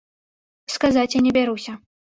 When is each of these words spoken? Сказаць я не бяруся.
Сказаць 0.77 1.07
я 1.19 1.25
не 1.29 1.37
бяруся. 1.41 1.81